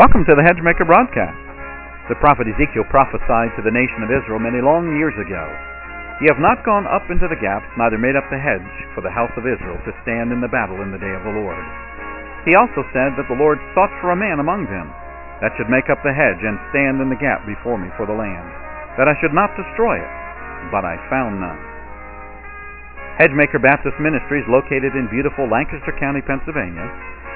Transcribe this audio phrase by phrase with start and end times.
[0.00, 1.36] Welcome to the Hedgemaker broadcast.
[2.08, 5.44] The prophet Ezekiel prophesied to the nation of Israel many long years ago.
[6.24, 9.12] Ye have not gone up into the gaps, neither made up the hedge for the
[9.12, 11.60] house of Israel to stand in the battle in the day of the Lord.
[12.48, 14.88] He also said that the Lord sought for a man among them
[15.44, 18.16] that should make up the hedge and stand in the gap before me for the
[18.16, 18.48] land,
[18.96, 20.12] that I should not destroy it,
[20.72, 21.60] but I found none.
[23.20, 26.88] Hedgemaker Baptist Ministries, located in beautiful Lancaster County, Pennsylvania,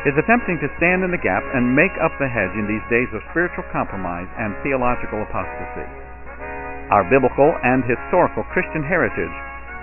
[0.05, 3.09] is attempting to stand in the gap and make up the hedge in these days
[3.17, 5.89] of spiritual compromise and theological apostasy.
[6.93, 9.33] Our biblical and historical Christian heritage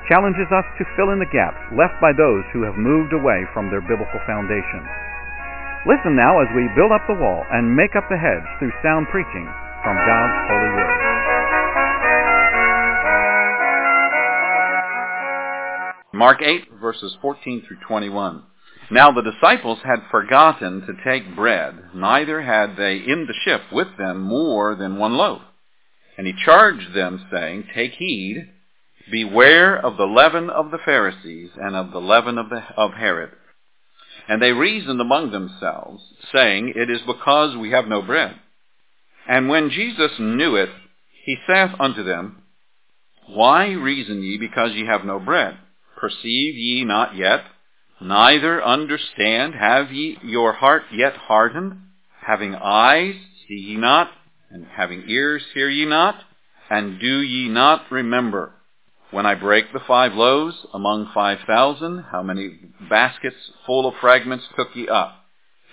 [0.05, 3.73] challenges us to fill in the gaps left by those who have moved away from
[3.73, 4.85] their biblical foundation.
[5.89, 9.09] Listen now as we build up the wall and make up the hedge through sound
[9.09, 9.49] preaching
[9.81, 11.01] from God's holy word.
[16.13, 18.43] Mark 8, verses 14 through 21.
[18.91, 23.87] Now the disciples had forgotten to take bread, neither had they in the ship with
[23.97, 25.41] them more than one loaf.
[26.17, 28.49] And he charged them, saying, Take heed,
[29.09, 33.31] beware of the leaven of the Pharisees and of the leaven of, the, of Herod.
[34.27, 36.03] And they reasoned among themselves,
[36.33, 38.35] saying, It is because we have no bread.
[39.25, 40.69] And when Jesus knew it,
[41.23, 42.43] he saith unto them,
[43.29, 45.57] Why reason ye because ye have no bread?
[45.97, 47.41] Perceive ye not yet?
[48.01, 51.81] Neither understand, have ye your heart yet hardened?
[52.25, 53.13] Having eyes,
[53.47, 54.09] see ye not,
[54.49, 56.15] and having ears, hear ye not?
[56.71, 58.53] And do ye not remember?
[59.11, 62.57] When I break the five loaves among five thousand, how many
[62.89, 63.35] baskets
[63.67, 65.13] full of fragments took ye up?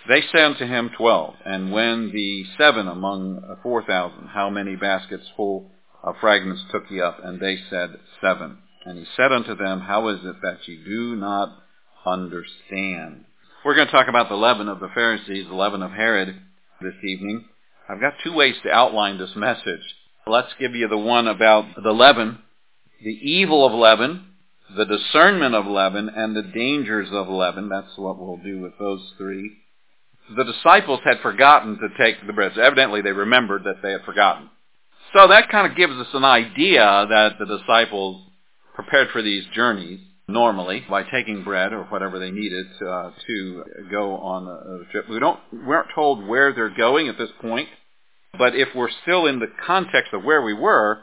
[0.07, 1.35] They say unto him, Twelve.
[1.47, 5.71] And when the seven among four thousand, how many baskets full
[6.03, 7.25] of fragments took ye up?
[7.25, 8.59] And they said, Seven.
[8.85, 11.57] And he said unto them, How is it that ye do not
[12.07, 13.25] understand.
[13.65, 16.41] We're going to talk about the leaven of the Pharisees, the leaven of Herod
[16.81, 17.45] this evening.
[17.89, 19.83] I've got two ways to outline this message.
[20.27, 22.39] Let's give you the one about the leaven,
[23.03, 24.27] the evil of leaven,
[24.77, 27.69] the discernment of leaven, and the dangers of leaven.
[27.69, 29.57] That's what we'll do with those three.
[30.37, 32.53] The disciples had forgotten to take the bread.
[32.55, 34.51] So evidently they remembered that they had forgotten.
[35.15, 38.27] So that kind of gives us an idea that the disciples
[38.75, 44.17] prepared for these journeys normally by taking bread or whatever they needed uh, to go
[44.19, 45.09] on a, trip.
[45.09, 47.69] We don't we aren't told where they're going at this point,
[48.39, 50.99] but if we're still in the context of where we were,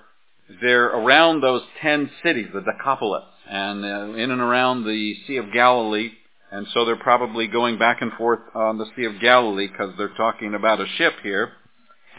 [0.61, 5.51] they're around those ten cities, the Decapolis, and uh, in and around the Sea of
[5.51, 6.11] Galilee.
[6.51, 10.15] And so they're probably going back and forth on the Sea of Galilee because they're
[10.15, 11.51] talking about a ship here.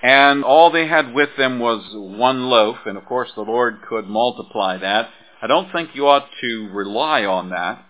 [0.02, 4.06] And all they had with them was one loaf, and of course the Lord could
[4.06, 5.08] multiply that.
[5.46, 7.84] I don't think you ought to rely on that.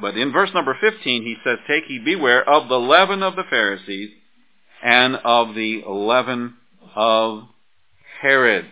[0.00, 3.44] But in verse number 15, he says, Take ye beware of the leaven of the
[3.48, 4.10] Pharisees
[4.82, 6.54] and of the leaven
[6.96, 7.44] of
[8.20, 8.66] Herod.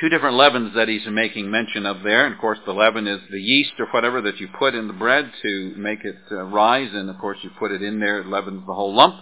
[0.00, 2.26] Two different leavens that he's making mention of there.
[2.26, 4.92] And of course, the leaven is the yeast or whatever that you put in the
[4.92, 6.90] bread to make it uh, rise.
[6.92, 9.16] And of course, you put it in there, it leavens the whole lump,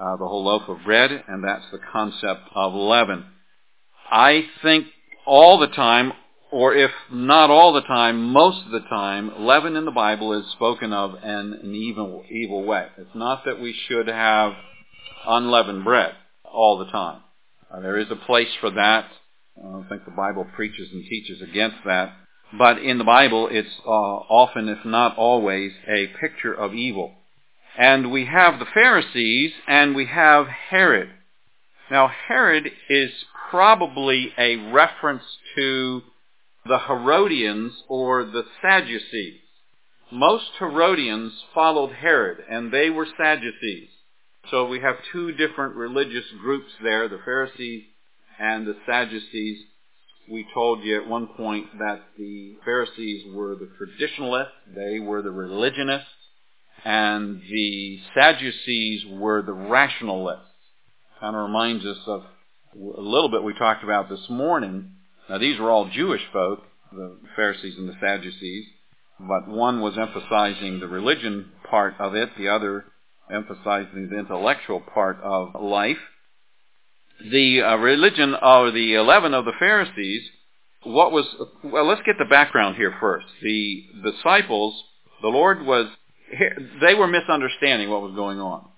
[0.00, 1.10] uh, the whole loaf of bread.
[1.10, 3.24] And that's the concept of leaven.
[4.08, 4.86] I think
[5.26, 6.12] all the time
[6.54, 10.52] or if not all the time, most of the time, leaven in the Bible is
[10.52, 12.86] spoken of in an evil, evil way.
[12.96, 14.52] It's not that we should have
[15.26, 16.12] unleavened bread
[16.44, 17.22] all the time.
[17.68, 19.06] Uh, there is a place for that.
[19.58, 22.12] I don't think the Bible preaches and teaches against that.
[22.56, 27.14] But in the Bible, it's uh, often, if not always, a picture of evil.
[27.76, 31.08] And we have the Pharisees and we have Herod.
[31.90, 33.10] Now, Herod is
[33.50, 35.24] probably a reference
[35.56, 36.02] to
[36.66, 39.40] the Herodians or the Sadducees.
[40.10, 43.88] Most Herodians followed Herod, and they were Sadducees.
[44.50, 47.84] So we have two different religious groups there, the Pharisees
[48.38, 49.58] and the Sadducees.
[50.30, 55.30] We told you at one point that the Pharisees were the traditionalists, they were the
[55.30, 56.08] religionists,
[56.84, 60.48] and the Sadducees were the rationalists.
[61.20, 62.22] Kind of reminds us of
[62.74, 64.92] a little bit we talked about this morning
[65.28, 66.60] now these were all Jewish folk,
[66.92, 68.66] the Pharisees and the Sadducees,
[69.18, 72.84] but one was emphasizing the religion part of it, the other
[73.32, 75.98] emphasizing the intellectual part of life.
[77.30, 80.22] The uh, religion of the leaven of the Pharisees,
[80.82, 81.24] what was,
[81.62, 83.26] well, let's get the background here first.
[83.42, 84.74] The disciples,
[85.22, 85.86] the Lord was,
[86.82, 88.68] they were misunderstanding what was going on.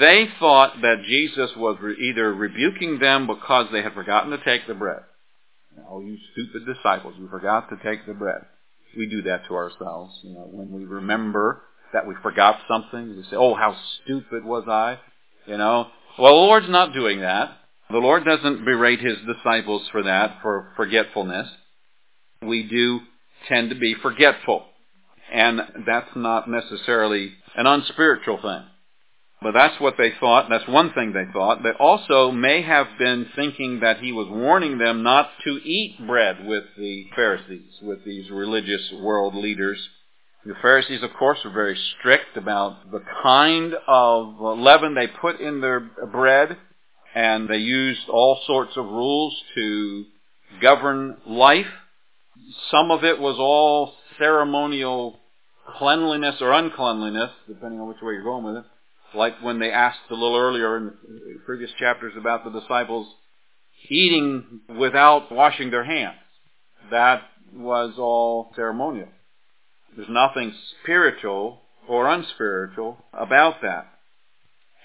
[0.00, 4.74] They thought that Jesus was either rebuking them because they had forgotten to take the
[4.74, 5.02] bread,
[5.88, 8.42] Oh, you stupid disciples, you forgot to take the bread.
[8.96, 10.18] We do that to ourselves.
[10.22, 14.64] You know, when we remember that we forgot something, we say, oh, how stupid was
[14.68, 14.98] I?
[15.46, 15.86] You know?
[16.18, 17.52] Well, the Lord's not doing that.
[17.90, 21.48] The Lord doesn't berate his disciples for that, for forgetfulness.
[22.42, 23.00] We do
[23.48, 24.64] tend to be forgetful.
[25.32, 28.62] And that's not necessarily an unspiritual thing.
[29.40, 30.48] But that's what they thought.
[30.50, 31.62] That's one thing they thought.
[31.62, 36.44] They also may have been thinking that he was warning them not to eat bread
[36.44, 39.78] with the Pharisees, with these religious world leaders.
[40.44, 45.60] The Pharisees, of course, were very strict about the kind of leaven they put in
[45.60, 46.56] their bread,
[47.14, 50.04] and they used all sorts of rules to
[50.60, 51.66] govern life.
[52.72, 55.20] Some of it was all ceremonial
[55.76, 58.64] cleanliness or uncleanliness, depending on which way you're going with it.
[59.14, 63.08] Like when they asked a little earlier in the previous chapters about the disciples
[63.88, 66.18] eating without washing their hands.
[66.90, 67.22] That
[67.54, 69.08] was all ceremonial.
[69.96, 70.52] There's nothing
[70.82, 73.86] spiritual or unspiritual about that.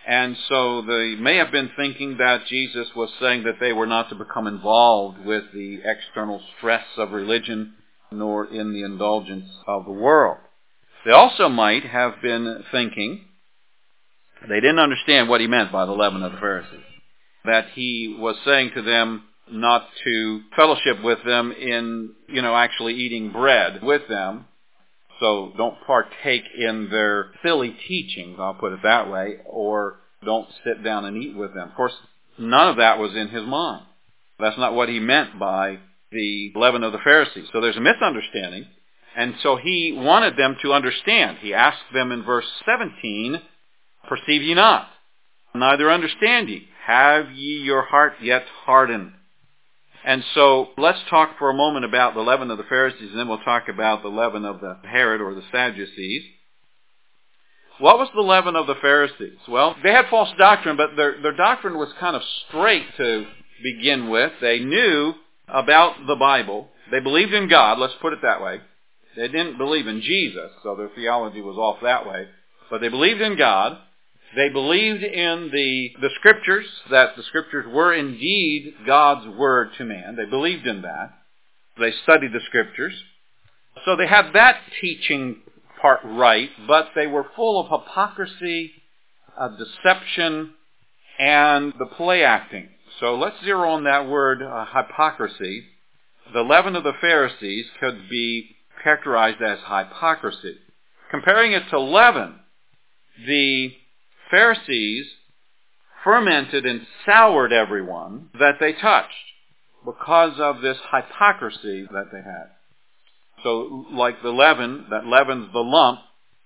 [0.05, 4.09] And so they may have been thinking that Jesus was saying that they were not
[4.09, 7.73] to become involved with the external stress of religion
[8.11, 10.37] nor in the indulgence of the world.
[11.05, 13.25] They also might have been thinking,
[14.49, 16.79] they didn't understand what he meant by the leaven of the Pharisees,
[17.45, 22.93] that he was saying to them not to fellowship with them in, you know, actually
[22.93, 24.45] eating bread with them.
[25.19, 30.83] So don't partake in their silly teachings, I'll put it that way, or don't sit
[30.83, 31.69] down and eat with them.
[31.69, 31.93] Of course,
[32.37, 33.85] none of that was in his mind.
[34.39, 35.79] That's not what he meant by
[36.11, 37.47] the leaven of the Pharisees.
[37.51, 38.65] So there's a misunderstanding.
[39.15, 41.37] And so he wanted them to understand.
[41.39, 43.39] He asked them in verse 17,
[44.07, 44.87] Perceive ye not,
[45.55, 46.67] neither understand ye.
[46.85, 49.13] Have ye your heart yet hardened?
[50.05, 53.29] And so let's talk for a moment about the leaven of the Pharisees, and then
[53.29, 56.23] we'll talk about the leaven of the Herod or the Sadducees.
[57.79, 59.39] What was the leaven of the Pharisees?
[59.47, 63.25] Well, they had false doctrine, but their, their doctrine was kind of straight to
[63.63, 64.33] begin with.
[64.41, 65.13] They knew
[65.47, 66.67] about the Bible.
[66.91, 68.59] They believed in God, let's put it that way.
[69.15, 72.27] They didn't believe in Jesus, so their theology was off that way.
[72.69, 73.77] But they believed in God.
[74.35, 80.15] They believed in the, the scriptures, that the scriptures were indeed God's word to man.
[80.15, 81.13] They believed in that.
[81.79, 82.93] They studied the scriptures.
[83.85, 85.41] So they had that teaching
[85.81, 88.71] part right, but they were full of hypocrisy,
[89.37, 90.53] uh, deception,
[91.19, 92.69] and the play acting.
[92.99, 95.65] So let's zero on that word uh, hypocrisy.
[96.33, 100.55] The leaven of the Pharisees could be characterized as hypocrisy.
[101.11, 102.39] Comparing it to leaven,
[103.27, 103.73] the
[104.33, 105.05] Pharisees
[106.03, 109.13] fermented and soured everyone that they touched
[109.85, 112.47] because of this hypocrisy that they had.
[113.43, 115.99] So like the leaven that leavens the lump,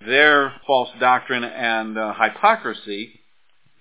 [0.05, 3.21] their false doctrine and uh, hypocrisy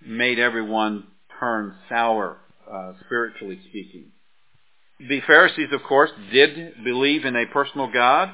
[0.06, 1.08] made everyone
[1.40, 2.38] turn sour,
[2.72, 4.12] uh, spiritually speaking.
[5.00, 8.30] The Pharisees, of course, did believe in a personal God,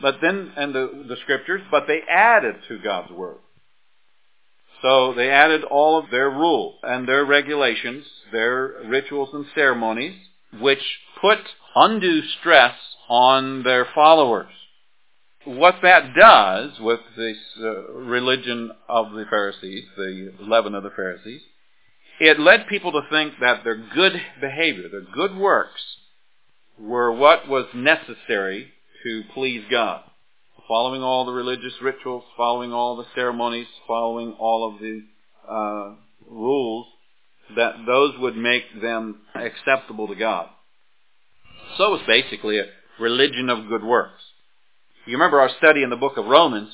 [0.00, 3.36] but then, and the, the scriptures, but they added to God's word.
[4.82, 10.16] So they added all of their rules and their regulations, their rituals and ceremonies,
[10.58, 11.38] which put
[11.74, 12.74] undue stress
[13.08, 14.52] on their followers.
[15.44, 21.40] What that does with this uh, religion of the Pharisees, the leaven of the Pharisees,
[22.20, 25.80] it led people to think that their good behavior, their good works,
[26.78, 28.72] were what was necessary
[29.02, 30.02] to please God.
[30.70, 35.02] Following all the religious rituals, following all the ceremonies, following all of the
[35.50, 35.94] uh,
[36.30, 36.86] rules,
[37.56, 40.48] that those would make them acceptable to God.
[41.76, 42.66] So it was basically a
[43.00, 44.22] religion of good works.
[45.06, 46.72] You remember our study in the book of Romans.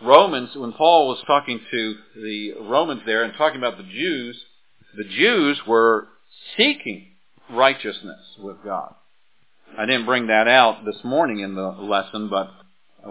[0.00, 4.42] Romans, when Paul was talking to the Romans there and talking about the Jews,
[4.96, 6.08] the Jews were
[6.56, 7.08] seeking
[7.50, 8.94] righteousness with God.
[9.76, 12.48] I didn't bring that out this morning in the lesson, but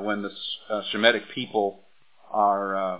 [0.01, 0.31] when the
[0.69, 1.81] uh, Shemitic people
[2.31, 2.99] are uh,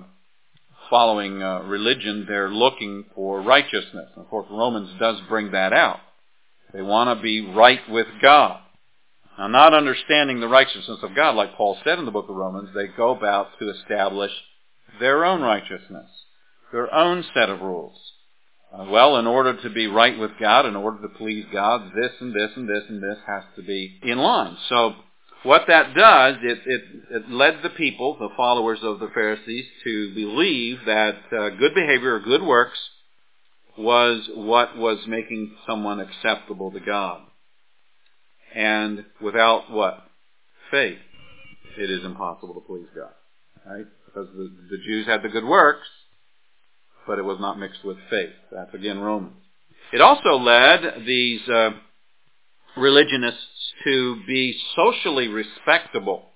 [0.89, 4.09] following uh, religion, they're looking for righteousness.
[4.15, 5.99] Of course, Romans does bring that out.
[6.73, 8.59] They want to be right with God.
[9.37, 12.69] Now, not understanding the righteousness of God, like Paul said in the book of Romans,
[12.75, 14.31] they go about to establish
[14.99, 16.09] their own righteousness,
[16.71, 17.97] their own set of rules.
[18.71, 22.11] Uh, well, in order to be right with God, in order to please God, this
[22.19, 24.57] and this and this and this has to be in line.
[24.69, 24.93] So,
[25.43, 26.81] what that does, it, it,
[27.11, 32.15] it led the people, the followers of the Pharisees, to believe that uh, good behavior
[32.15, 32.79] or good works
[33.77, 37.21] was what was making someone acceptable to God.
[38.55, 40.03] And without what?
[40.71, 40.99] Faith,
[41.77, 43.11] it is impossible to please God.
[43.65, 43.85] Right?
[44.05, 45.87] Because the, the Jews had the good works,
[47.05, 48.33] but it was not mixed with faith.
[48.51, 49.33] That's again Romans.
[49.91, 51.71] It also led these uh,
[52.77, 56.29] religionists to be socially respectable,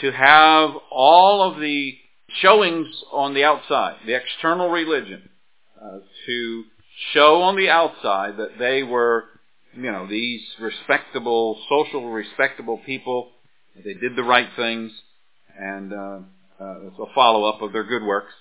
[0.00, 1.94] to have all of the
[2.40, 5.28] showings on the outside, the external religion,
[5.80, 6.64] uh, to
[7.12, 9.24] show on the outside that they were,
[9.74, 13.30] you know, these respectable, social respectable people.
[13.84, 14.92] They did the right things,
[15.58, 16.18] and uh,
[16.60, 18.32] uh, it's a follow-up of their good works.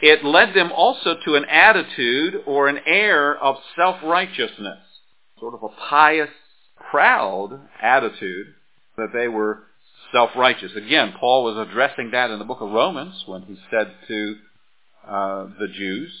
[0.00, 4.78] It led them also to an attitude or an air of self-righteousness,
[5.38, 6.30] sort of a pious,
[6.92, 8.46] proud attitude
[8.96, 9.64] that they were
[10.12, 10.72] self-righteous.
[10.76, 14.36] Again, Paul was addressing that in the book of Romans when he said to
[15.08, 16.12] uh, the Jews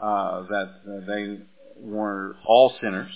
[0.00, 1.38] uh, that uh, they
[1.80, 3.10] were all sinners,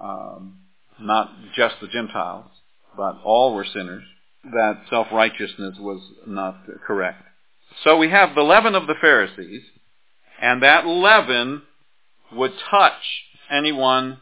[0.00, 0.58] um,
[1.00, 2.50] not just the Gentiles,
[2.94, 4.04] but all were sinners,
[4.44, 7.22] that self-righteousness was not correct.
[7.84, 9.62] So we have the leaven of the Pharisees,
[10.42, 11.62] and that leaven
[12.34, 13.02] would touch
[13.50, 14.20] anyone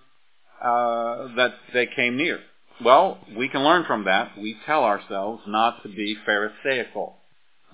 [0.63, 2.41] uh, that they came near.
[2.83, 4.39] Well, we can learn from that.
[4.39, 7.17] We tell ourselves not to be Pharisaical,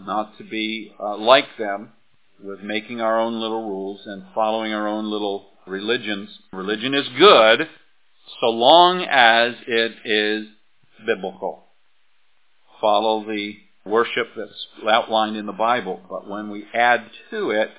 [0.00, 1.90] not to be uh, like them
[2.42, 6.28] with making our own little rules and following our own little religions.
[6.52, 7.68] Religion is good
[8.40, 10.48] so long as it is
[11.06, 11.64] biblical.
[12.80, 16.00] Follow the worship that's outlined in the Bible.
[16.08, 17.70] But when we add to it,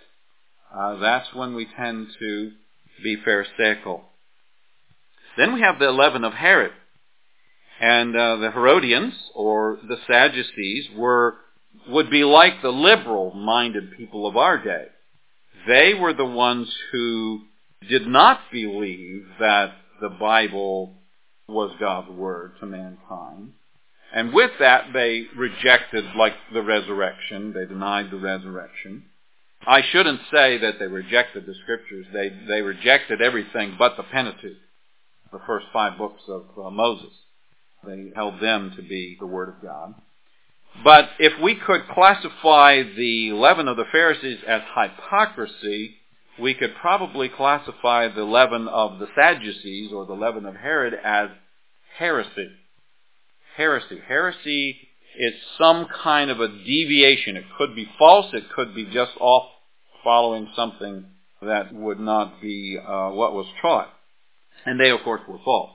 [0.74, 2.52] uh, that's when we tend to
[3.04, 4.02] be Pharisaical.
[5.38, 6.72] Then we have the leaven of Herod.
[7.80, 11.36] And uh, the Herodians, or the Sadducees, were
[11.88, 14.88] would be like the liberal-minded people of our day.
[15.68, 17.42] They were the ones who
[17.88, 20.96] did not believe that the Bible
[21.48, 23.54] was God's word to mankind.
[24.14, 29.04] And with that, they rejected, like the resurrection, they denied the resurrection.
[29.66, 32.06] I shouldn't say that they rejected the scriptures.
[32.14, 34.58] They, they rejected everything but the Pentateuch,
[35.32, 37.12] the first five books of uh, Moses.
[37.86, 39.96] They held them to be the Word of God.
[40.84, 45.96] But if we could classify the leaven of the Pharisees as hypocrisy,
[46.40, 51.30] we could probably classify the leaven of the Sadducees or the leaven of Herod as
[51.98, 52.50] heresy
[53.58, 54.00] heresy.
[54.08, 54.78] Heresy
[55.20, 57.36] is some kind of a deviation.
[57.36, 58.28] It could be false.
[58.34, 59.50] It could be just off
[60.04, 61.06] following something
[61.42, 63.90] that would not be uh, what was taught.
[64.68, 65.72] And they, of course, were false.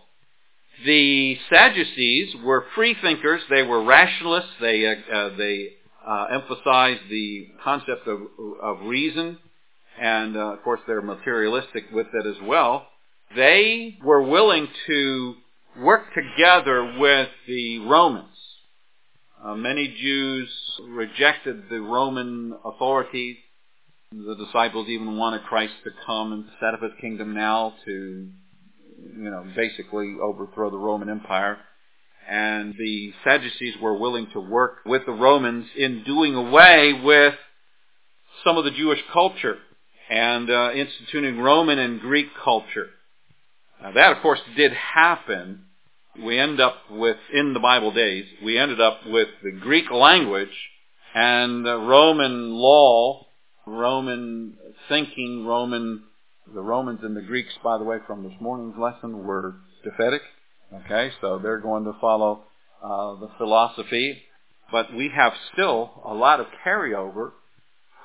[0.84, 3.40] The Sadducees were free thinkers.
[3.48, 4.50] They were rationalists.
[4.60, 5.70] They, uh, uh, they
[6.06, 8.20] uh, emphasized the concept of,
[8.60, 9.38] of reason.
[10.00, 12.86] And, uh, of course, they're materialistic with it as well.
[13.34, 15.34] They were willing to
[15.80, 18.28] work together with the Romans.
[19.42, 20.50] Uh, many Jews
[20.88, 23.36] rejected the Roman authorities.
[24.12, 28.28] The disciples even wanted Christ to come and set up his kingdom now to,
[29.02, 31.58] you know, basically overthrow the Roman Empire.
[32.28, 37.34] And the Sadducees were willing to work with the Romans in doing away with
[38.44, 39.58] some of the Jewish culture
[40.08, 42.88] and uh, instituting Roman and Greek culture.
[43.82, 45.64] Now that, of course, did happen.
[46.22, 50.70] We end up with, in the Bible days, we ended up with the Greek language
[51.14, 53.26] and Roman law,
[53.66, 54.56] Roman
[54.88, 56.02] thinking, Roman,
[56.52, 59.56] the Romans and the Greeks, by the way, from this morning's lesson were
[59.86, 60.20] Japhetic.
[60.84, 62.44] Okay, so they're going to follow
[62.82, 64.22] uh, the philosophy.
[64.70, 67.32] But we have still a lot of carryover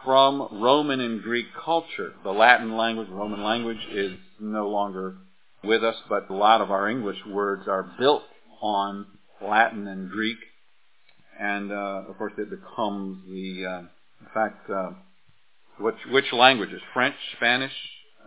[0.04, 2.14] from Roman and Greek culture.
[2.24, 5.16] The Latin language, Roman language, is no longer
[5.64, 8.24] with us, but a lot of our English words are built
[8.62, 9.06] on
[9.42, 10.38] Latin and Greek.
[11.40, 14.92] And, uh, of course, it becomes the, uh, in fact, uh,
[15.80, 16.82] which, which languages?
[16.94, 17.74] French, Spanish,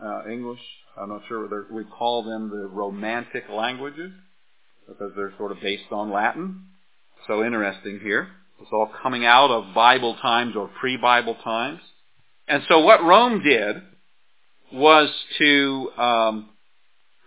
[0.02, 0.60] uh, English?
[0.96, 4.12] I'm not sure whether we call them the Romantic languages
[4.88, 6.64] because they're sort of based on Latin.
[7.26, 8.28] So interesting here.
[8.60, 11.80] It's all coming out of Bible times or pre-Bible times.
[12.48, 13.76] And so what Rome did
[14.72, 16.48] was to um,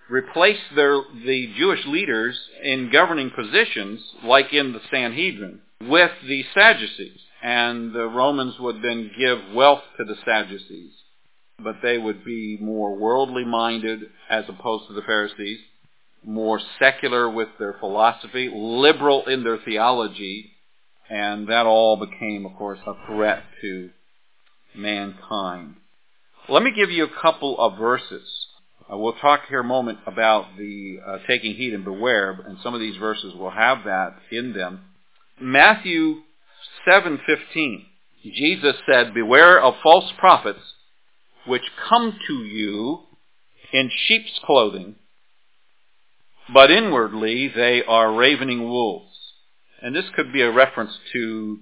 [0.09, 7.19] replace their, the Jewish leaders in governing positions, like in the Sanhedrin, with the Sadducees.
[7.41, 10.93] And the Romans would then give wealth to the Sadducees.
[11.63, 15.59] But they would be more worldly minded as opposed to the Pharisees,
[16.23, 20.51] more secular with their philosophy, liberal in their theology,
[21.09, 23.89] and that all became, of course, a threat to
[24.75, 25.75] mankind.
[26.49, 28.27] Let me give you a couple of verses
[28.91, 32.73] uh, we'll talk here a moment about the uh, taking heed and beware, and some
[32.73, 34.81] of these verses will have that in them.
[35.39, 36.21] Matthew
[36.87, 37.85] 7:15.
[38.33, 40.59] Jesus said, "Beware of false prophets
[41.45, 42.99] which come to you
[43.71, 44.95] in sheep's clothing,
[46.53, 49.15] but inwardly they are ravening wolves.
[49.81, 51.59] And this could be a reference to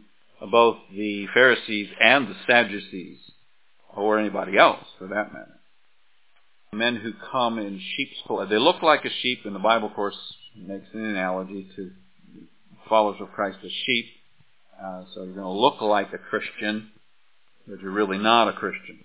[0.51, 3.19] both the Pharisees and the Sadducees,
[3.95, 5.59] or anybody else for that matter.
[6.73, 8.49] Men who come in sheep's clothing.
[8.49, 10.15] They look like a sheep, and the Bible, of course,
[10.55, 11.91] makes an analogy to
[12.87, 14.05] followers of Christ as sheep.
[14.81, 16.91] Uh, so you're going to look like a Christian,
[17.67, 18.99] but you're really not a Christian.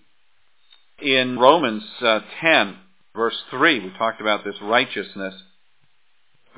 [1.01, 2.77] In Romans uh, 10,
[3.15, 5.35] verse 3, we talked about this righteousness,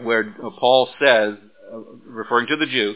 [0.00, 1.34] where Paul says,
[1.72, 2.94] uh, referring to the Jew,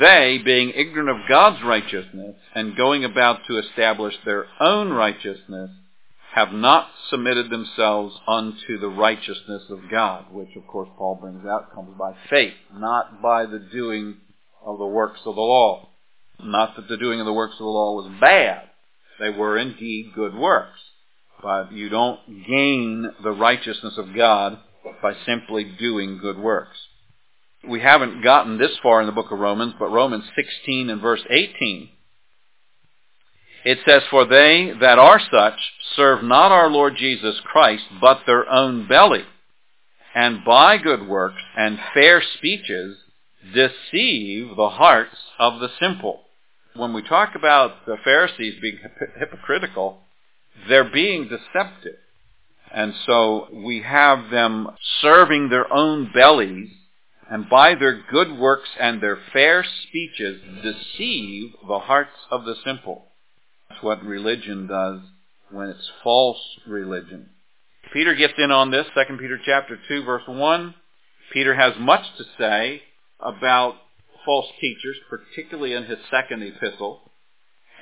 [0.00, 5.70] they, being ignorant of God's righteousness and going about to establish their own righteousness,
[6.34, 11.74] have not submitted themselves unto the righteousness of God, which of course Paul brings out
[11.74, 14.16] comes by faith, not by the doing
[14.64, 15.88] of the works of the law.
[16.40, 18.67] Not that the doing of the works of the law was bad.
[19.18, 20.78] They were indeed good works.
[21.42, 24.58] But you don't gain the righteousness of God
[25.02, 26.76] by simply doing good works.
[27.68, 31.22] We haven't gotten this far in the book of Romans, but Romans 16 and verse
[31.28, 31.90] 18
[33.64, 35.58] it says, For they that are such
[35.96, 39.24] serve not our Lord Jesus Christ, but their own belly,
[40.14, 42.96] and by good works and fair speeches
[43.52, 46.22] deceive the hearts of the simple.
[46.74, 48.78] When we talk about the Pharisees being
[49.18, 50.00] hypocritical,
[50.68, 51.96] they're being deceptive.
[52.72, 54.68] And so we have them
[55.00, 56.70] serving their own bellies,
[57.30, 63.06] and by their good works and their fair speeches deceive the hearts of the simple.
[63.68, 65.00] That's what religion does
[65.50, 67.30] when it's false religion.
[67.92, 70.74] Peter gets in on this, 2 Peter chapter 2 verse 1.
[71.32, 72.82] Peter has much to say
[73.20, 73.74] about
[74.28, 77.00] false teachers, particularly in his second epistle.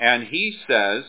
[0.01, 1.03] And he says,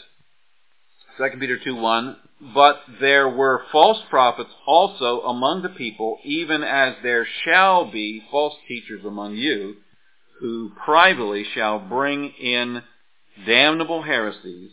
[1.20, 2.18] 2 Peter 2 1,
[2.56, 8.56] But there were false prophets also among the people, even as there shall be false
[8.68, 9.76] teachers among you,
[10.40, 12.82] who privately shall bring in
[13.46, 14.72] damnable heresies,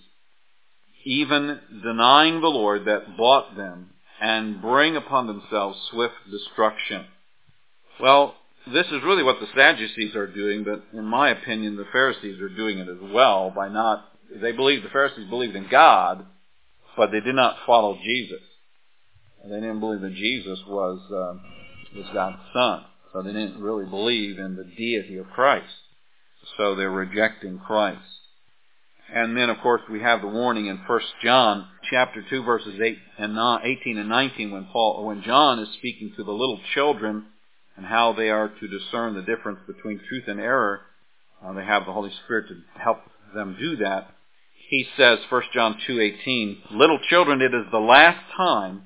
[1.05, 7.05] even denying the Lord that bought them, and bring upon themselves swift destruction.
[8.01, 8.35] Well,
[8.73, 12.49] this is really what the Sadducees are doing, but in my opinion, the Pharisees are
[12.49, 14.05] doing it as well by not,
[14.41, 16.25] they believe, the Pharisees believed in God,
[16.97, 18.41] but they did not follow Jesus.
[19.45, 22.85] They didn't believe that Jesus was, uh, was God's Son.
[23.13, 25.67] So they didn't really believe in the deity of Christ.
[26.57, 28.01] So they're rejecting Christ.
[29.13, 32.99] And then, of course, we have the warning in 1 John chapter 2, verses 8
[33.19, 37.27] and 18 and 19, when Paul, when John is speaking to the little children
[37.77, 40.81] and how they are to discern the difference between truth and error.
[41.45, 42.99] Uh, they have the Holy Spirit to help
[43.35, 44.11] them do that.
[44.69, 48.85] He says, 1 John 2:18, "Little children, it is the last time,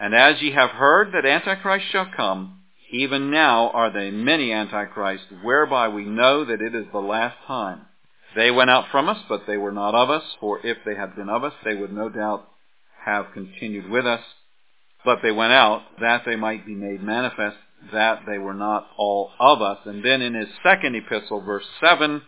[0.00, 5.30] and as ye have heard that Antichrist shall come, even now are there many antichrists,
[5.42, 7.86] whereby we know that it is the last time."
[8.34, 11.16] They went out from us, but they were not of us, for if they had
[11.16, 12.48] been of us, they would no doubt
[13.04, 14.22] have continued with us.
[15.04, 17.56] But they went out, that they might be made manifest,
[17.92, 19.78] that they were not all of us.
[19.84, 22.22] And then in his second epistle, verse 7,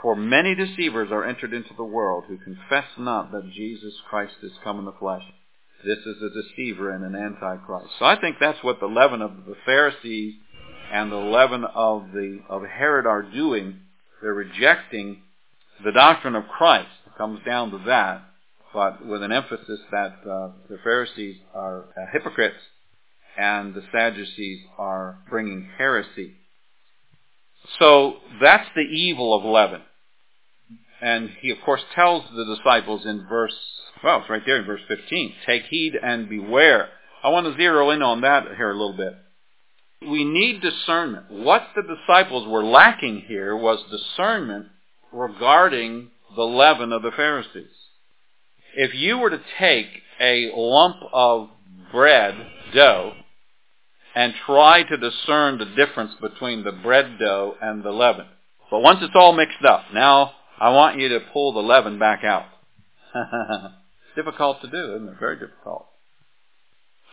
[0.00, 4.52] For many deceivers are entered into the world, who confess not that Jesus Christ is
[4.62, 5.22] come in the flesh.
[5.84, 7.90] This is a deceiver and an antichrist.
[7.98, 10.34] So I think that's what the leaven of the Pharisees
[10.90, 13.80] and the leaven of the of Herod are doing.
[14.22, 15.22] They're rejecting
[15.84, 18.22] the doctrine of Christ It comes down to that,
[18.72, 22.56] but with an emphasis that uh, the Pharisees are uh, hypocrites
[23.36, 26.34] and the Sadducees are bringing heresy.
[27.78, 29.82] So that's the evil of leaven.
[31.00, 33.54] And he, of course, tells the disciples in verse,
[34.02, 36.88] well, it's right there in verse 15, take heed and beware.
[37.22, 39.14] I want to zero in on that here a little bit.
[40.02, 41.30] We need discernment.
[41.30, 44.66] What the disciples were lacking here was discernment
[45.12, 47.70] regarding the leaven of the Pharisees.
[48.76, 49.86] If you were to take
[50.20, 51.48] a lump of
[51.92, 52.34] bread
[52.74, 53.14] dough
[54.14, 58.26] and try to discern the difference between the bread dough and the leaven,
[58.70, 62.22] but once it's all mixed up, now I want you to pull the leaven back
[62.24, 62.46] out.
[64.16, 65.14] difficult to do, isn't it?
[65.18, 65.86] Very difficult.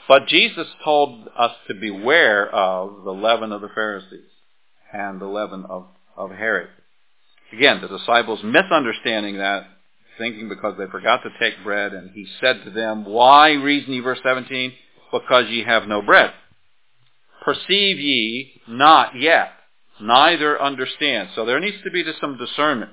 [0.08, 4.30] But Jesus told us to beware of the leaven of the Pharisees
[4.92, 5.86] and the leaven of,
[6.18, 6.70] of Herod.
[7.54, 9.66] Again, the disciples misunderstanding that,
[10.18, 14.00] thinking because they forgot to take bread, and he said to them, Why reason ye,
[14.00, 14.74] verse 17?
[15.12, 16.32] Because ye have no bread.
[17.42, 19.52] Perceive ye not yet,
[20.00, 21.30] neither understand.
[21.36, 22.92] So there needs to be some discernment.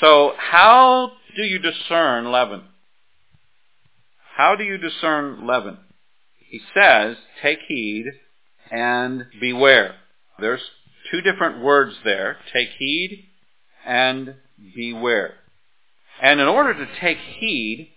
[0.00, 2.62] So how do you discern leaven?
[4.36, 5.78] How do you discern leaven?
[6.48, 8.06] He says, take heed
[8.70, 9.96] and beware.
[10.38, 10.62] There's
[11.10, 12.38] two different words there.
[12.52, 13.26] Take heed
[13.84, 14.34] and
[14.74, 15.34] beware.
[16.22, 17.90] And in order to take heed,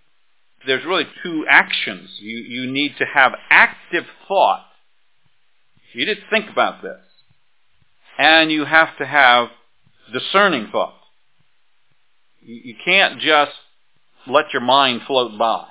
[0.66, 2.10] there's really two actions.
[2.20, 4.64] You, you need to have active thought.
[5.94, 6.98] You to think about this.
[8.18, 9.48] And you have to have
[10.12, 10.94] discerning thought.
[12.42, 13.52] You can't just
[14.26, 15.66] let your mind float by.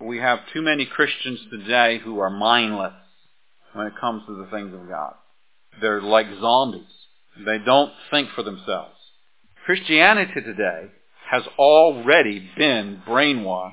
[0.00, 2.92] We have too many Christians today who are mindless
[3.72, 5.14] when it comes to the things of God.
[5.80, 6.82] They're like zombies.
[7.44, 8.94] They don't think for themselves.
[9.64, 10.88] Christianity today
[11.30, 13.72] has already been brainwashed.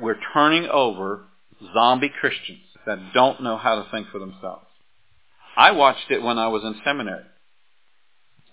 [0.00, 1.24] We're turning over
[1.74, 4.66] zombie Christians that don't know how to think for themselves.
[5.56, 7.24] I watched it when I was in seminary.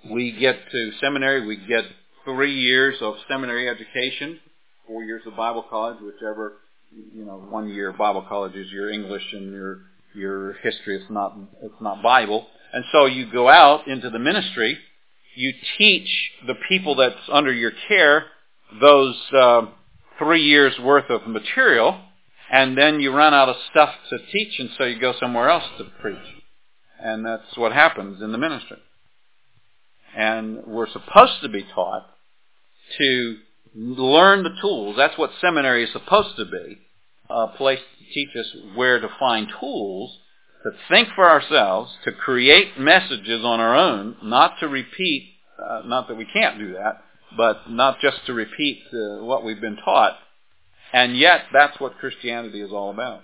[0.09, 1.85] We get to seminary, we get
[2.25, 4.39] three years of seminary education,
[4.87, 6.53] four years of Bible college, whichever,
[7.13, 9.81] you know, one year Bible college is your English and your
[10.15, 10.97] your history.
[10.97, 12.47] It's not it's not Bible.
[12.73, 14.77] And so you go out into the ministry,
[15.35, 16.09] you teach
[16.47, 18.25] the people that's under your care
[18.79, 19.61] those uh,
[20.19, 21.99] three years worth of material,
[22.51, 25.65] and then you run out of stuff to teach, and so you go somewhere else
[25.77, 26.17] to preach.
[27.01, 28.79] And that's what happens in the ministry.
[30.15, 32.05] And we're supposed to be taught
[32.97, 33.37] to
[33.75, 34.95] learn the tools.
[34.97, 36.79] That's what seminary is supposed to be,
[37.29, 40.17] a place to teach us where to find tools
[40.63, 46.07] to think for ourselves, to create messages on our own, not to repeat, uh, not
[46.07, 47.01] that we can't do that,
[47.37, 50.17] but not just to repeat uh, what we've been taught.
[50.91, 53.21] And yet, that's what Christianity is all about.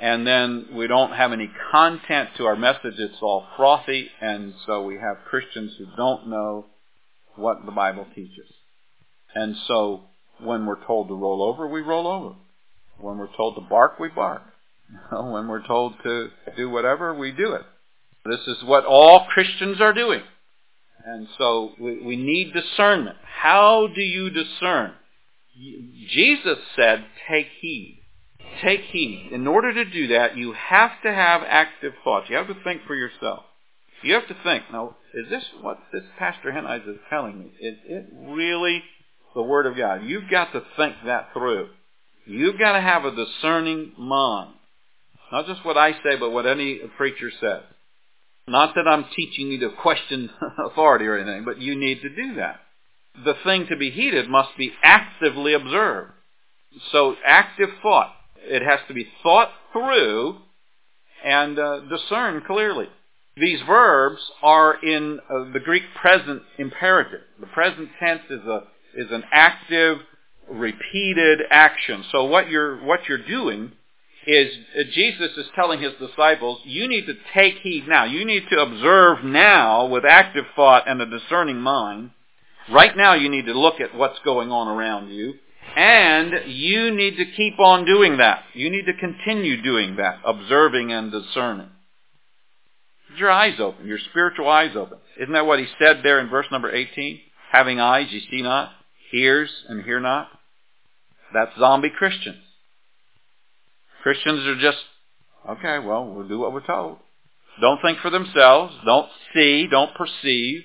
[0.00, 2.94] And then we don't have any content to our message.
[2.98, 6.66] It's all frothy, and so we have Christians who don't know
[7.36, 8.46] what the Bible teaches.
[9.34, 10.02] And so
[10.40, 12.34] when we're told to roll over, we roll over.
[12.98, 14.42] When we're told to bark, we bark.
[15.10, 17.62] when we're told to do whatever, we do it.
[18.24, 20.22] This is what all Christians are doing.
[21.04, 23.16] And so we, we need discernment.
[23.22, 24.92] How do you discern?
[26.10, 28.02] Jesus said, take heed.
[28.62, 29.30] Take heed.
[29.32, 32.26] In order to do that, you have to have active thoughts.
[32.28, 33.44] You have to think for yourself.
[34.02, 37.46] You have to think, now, is this what this Pastor Henize is telling me?
[37.60, 38.82] Is it really
[39.34, 40.02] the Word of God?
[40.04, 41.70] You've got to think that through.
[42.26, 44.54] You've got to have a discerning mind.
[45.32, 47.62] Not just what I say, but what any preacher says.
[48.46, 50.30] Not that I'm teaching you to question
[50.70, 52.60] authority or anything, but you need to do that.
[53.24, 56.12] The thing to be heeded must be actively observed.
[56.92, 58.12] So active thought.
[58.38, 60.38] It has to be thought through
[61.24, 62.86] and uh, discerned clearly.
[63.36, 67.20] These verbs are in uh, the Greek present imperative.
[67.40, 69.98] The present tense is a is an active,
[70.50, 72.04] repeated action.
[72.12, 73.72] So what you're what you're doing
[74.26, 78.04] is uh, Jesus is telling his disciples, you need to take heed now.
[78.04, 82.10] You need to observe now with active thought and a discerning mind.
[82.70, 85.34] Right now you need to look at what's going on around you.
[85.76, 88.44] And you need to keep on doing that.
[88.54, 91.68] You need to continue doing that, observing and discerning.
[93.18, 94.98] Your eyes open, your spiritual eyes open.
[95.20, 97.20] Isn't that what he said there in verse number 18?
[97.52, 98.70] Having eyes you see not,
[99.10, 100.28] hears and hear not.
[101.32, 102.42] That's zombie Christians.
[104.02, 104.78] Christians are just,
[105.48, 106.98] okay, well, we'll do what we're told.
[107.60, 108.74] Don't think for themselves.
[108.84, 109.66] Don't see.
[109.66, 110.62] Don't perceive.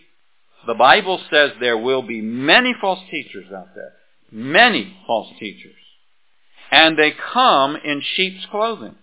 [0.68, 3.94] The Bible says there will be many false teachers out there.
[4.32, 5.76] Many false teachers.
[6.72, 8.96] And they come in sheep's clothing.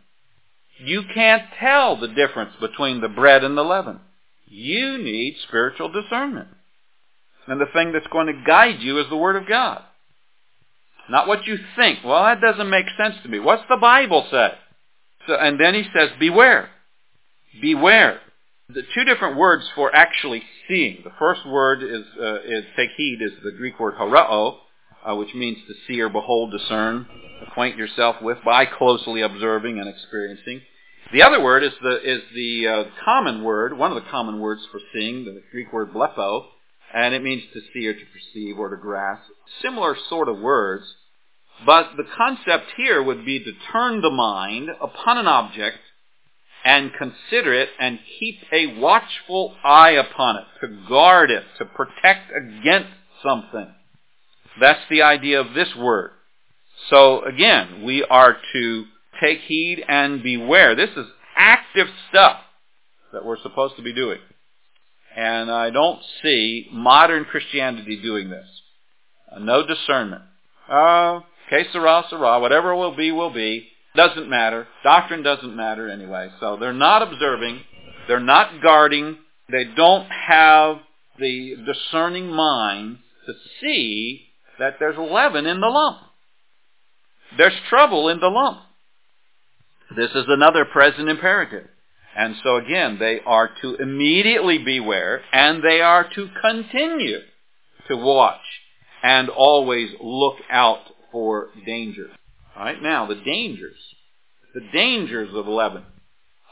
[0.78, 4.00] You can't tell the difference between the bread and the leaven.
[4.46, 6.48] You need spiritual discernment.
[7.46, 9.82] And the thing that's going to guide you is the Word of God.
[11.10, 12.00] Not what you think.
[12.04, 13.38] Well, that doesn't make sense to me.
[13.38, 14.52] What's the Bible say?
[15.26, 16.70] So, and then he says, beware.
[17.60, 18.20] Beware.
[18.70, 21.00] The two different words for actually seeing.
[21.02, 24.58] The first word is, uh, is take heed, is the Greek word horao,
[25.08, 27.06] uh, which means to see or behold, discern,
[27.46, 30.60] acquaint yourself with by closely observing and experiencing.
[31.14, 34.60] The other word is the, is the uh, common word, one of the common words
[34.70, 36.44] for seeing, the Greek word blepo,
[36.92, 39.22] and it means to see or to perceive or to grasp.
[39.62, 40.84] Similar sort of words,
[41.64, 45.78] but the concept here would be to turn the mind upon an object
[46.64, 52.30] and consider it and keep a watchful eye upon it, to guard it, to protect
[52.30, 52.90] against
[53.22, 53.72] something.
[54.60, 56.10] That's the idea of this word.
[56.90, 58.84] So again, we are to
[59.20, 60.74] take heed and beware.
[60.74, 62.38] This is active stuff
[63.12, 64.18] that we're supposed to be doing.
[65.16, 68.46] And I don't see modern Christianity doing this.
[69.38, 70.22] No discernment.
[70.68, 72.40] Uh, Que sera, sera.
[72.40, 73.68] Whatever will be, will be.
[73.98, 74.68] Doesn't matter.
[74.84, 76.28] Doctrine doesn't matter anyway.
[76.38, 77.62] So they're not observing.
[78.06, 79.18] They're not guarding.
[79.50, 80.76] They don't have
[81.18, 84.28] the discerning mind to see
[84.60, 85.98] that there's leaven in the lump.
[87.36, 88.60] There's trouble in the lump.
[89.96, 91.66] This is another present imperative.
[92.16, 97.18] And so again, they are to immediately beware and they are to continue
[97.88, 98.46] to watch
[99.02, 102.10] and always look out for danger.
[102.58, 103.78] All right, now the dangers.
[104.52, 105.84] The dangers of leaven.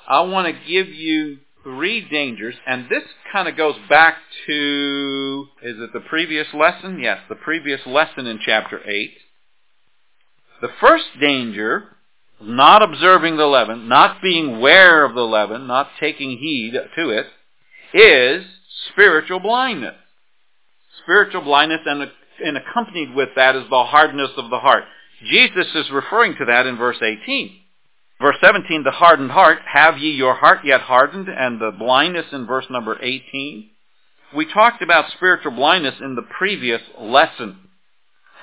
[0.06, 5.74] I want to give you three dangers, and this kind of goes back to, is
[5.80, 7.00] it the previous lesson?
[7.00, 9.10] Yes, the previous lesson in chapter 8.
[10.60, 11.96] The first danger,
[12.40, 17.26] not observing the leaven, not being aware of the leaven, not taking heed to it,
[17.92, 18.46] is
[18.92, 19.96] spiritual blindness.
[21.02, 22.08] Spiritual blindness, and,
[22.44, 24.84] and accompanied with that is the hardness of the heart.
[25.24, 27.56] Jesus is referring to that in verse 18.
[28.20, 31.28] Verse 17, the hardened heart, have ye your heart yet hardened?
[31.28, 33.68] And the blindness in verse number 18.
[34.34, 37.58] We talked about spiritual blindness in the previous lesson.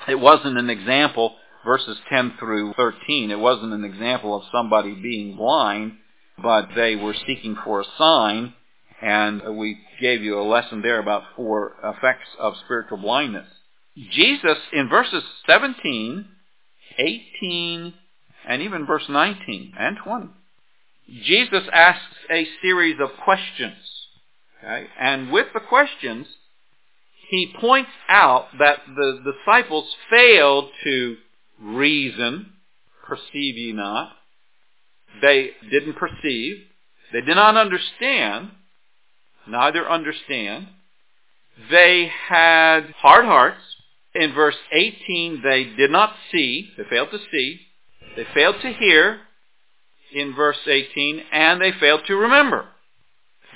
[0.08, 1.34] It wasn't an example,
[1.64, 3.30] verses 10 through 13.
[3.30, 5.92] It wasn't an example of somebody being blind,
[6.40, 8.54] but they were seeking for a sign.
[9.02, 13.46] And we gave you a lesson there about four effects of spiritual blindness.
[13.96, 16.26] Jesus, in verses 17,
[16.98, 17.94] 18,
[18.46, 20.28] and even verse 19 and 20.
[21.22, 23.76] Jesus asks a series of questions.
[24.62, 24.86] Okay?
[24.98, 26.26] And with the questions,
[27.28, 31.16] he points out that the disciples failed to
[31.60, 32.52] reason,
[33.06, 34.12] perceive ye not.
[35.20, 36.56] They didn't perceive.
[37.12, 38.50] They did not understand,
[39.46, 40.68] neither understand.
[41.70, 43.60] They had hard hearts.
[44.14, 46.70] In verse 18, they did not see.
[46.76, 47.60] They failed to see.
[48.16, 49.20] They failed to hear
[50.14, 52.66] in verse 18, and they failed to remember.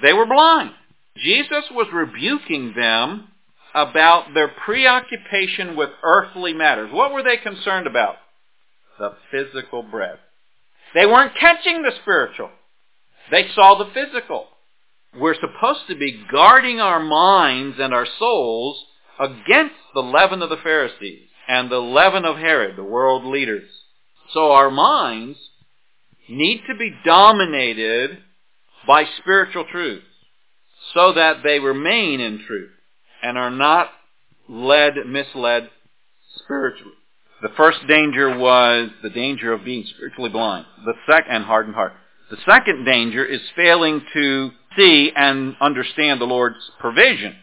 [0.03, 0.73] They were blind.
[1.17, 3.29] Jesus was rebuking them
[3.75, 6.91] about their preoccupation with earthly matters.
[6.93, 8.17] What were they concerned about?
[8.99, 10.19] The physical bread.
[10.95, 12.51] They weren't catching the spiritual.
[13.31, 14.47] They saw the physical.
[15.17, 18.85] We're supposed to be guarding our minds and our souls
[19.19, 23.69] against the leaven of the Pharisees and the leaven of Herod, the world leaders.
[24.33, 25.39] So our minds
[26.29, 28.19] need to be dominated
[28.87, 30.03] by spiritual truth
[30.95, 32.71] so that they remain in truth
[33.23, 33.89] and are not
[34.49, 35.71] led, misled
[36.37, 36.95] spiritually.
[37.43, 40.67] The first danger was the danger of being spiritually blind.
[40.85, 41.93] The second, and hardened heart.
[42.31, 47.37] The second danger is failing to see and understand the Lord's provision.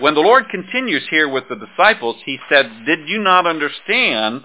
[0.00, 4.44] When the Lord continues here with the disciples, He said, Did you not understand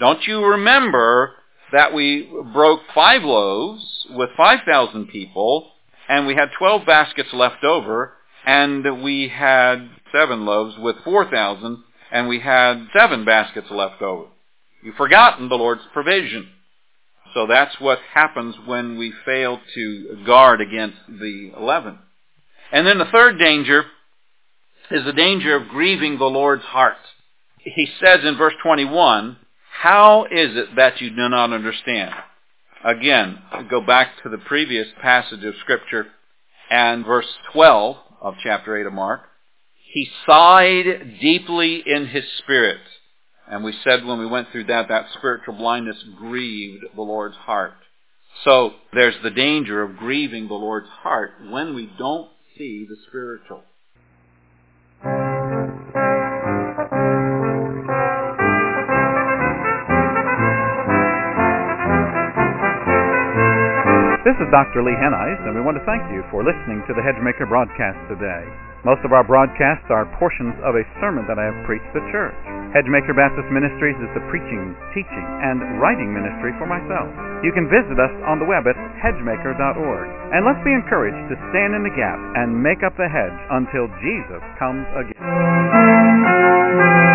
[0.00, 1.32] don't you remember
[1.72, 5.70] that we broke five loaves with 5,000 people,
[6.08, 8.12] and we had 12 baskets left over,
[8.46, 14.26] and we had seven loaves with 4,000, and we had seven baskets left over.
[14.82, 16.48] You've forgotten the Lord's provision.
[17.34, 21.98] So that's what happens when we fail to guard against the leaven.
[22.72, 23.84] And then the third danger
[24.90, 26.96] is the danger of grieving the Lord's heart.
[27.58, 29.36] He says in verse 21,
[29.82, 32.14] how is it that you do not understand?
[32.84, 36.06] Again, go back to the previous passage of Scripture
[36.70, 39.22] and verse 12 of chapter 8 of Mark.
[39.92, 42.80] He sighed deeply in his spirit.
[43.50, 47.74] And we said when we went through that, that spiritual blindness grieved the Lord's heart.
[48.44, 53.62] So there's the danger of grieving the Lord's heart when we don't see the spiritual.
[64.28, 64.84] This is Dr.
[64.84, 68.44] Lee Hennies, and we want to thank you for listening to the Hedgemaker broadcast today.
[68.84, 72.36] Most of our broadcasts are portions of a sermon that I have preached at church.
[72.76, 77.08] Hedgemaker Baptist Ministries is the preaching, teaching, and writing ministry for myself.
[77.40, 80.06] You can visit us on the web at hedgemaker.org.
[80.36, 83.88] And let's be encouraged to stand in the gap and make up the hedge until
[84.04, 87.07] Jesus comes again.